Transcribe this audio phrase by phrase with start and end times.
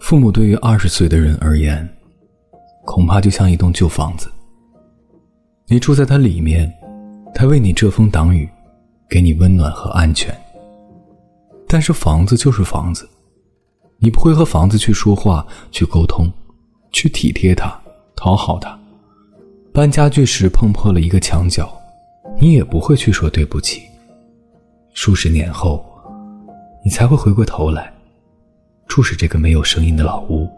[0.00, 1.88] 父母对于二十岁的人而言，
[2.84, 4.30] 恐怕就像一栋旧房子。
[5.66, 6.72] 你住在它里面，
[7.34, 8.48] 它为你遮风挡雨，
[9.08, 10.34] 给你温暖和安全。
[11.66, 13.06] 但是房子就是房子，
[13.98, 16.32] 你不会和房子去说话、去沟通、
[16.90, 17.78] 去体贴它、
[18.16, 18.78] 讨好它。
[19.74, 21.70] 搬家具时碰破了一个墙角，
[22.40, 23.82] 你也不会去说对不起。
[24.94, 25.84] 数十年后，
[26.82, 27.92] 你才会回过头来，
[28.98, 30.57] 就是这个没有声音的老屋。